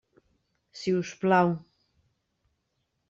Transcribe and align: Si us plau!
Si 0.79 0.93
us 1.01 1.11
plau! 1.25 1.53